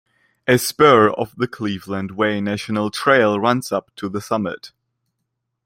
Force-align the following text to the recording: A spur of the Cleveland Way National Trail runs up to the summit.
A 0.47 0.57
spur 0.57 1.11
of 1.11 1.35
the 1.35 1.47
Cleveland 1.47 2.17
Way 2.17 2.41
National 2.41 2.89
Trail 2.89 3.39
runs 3.39 3.71
up 3.71 3.91
to 3.97 4.09
the 4.09 4.19
summit. 4.19 4.71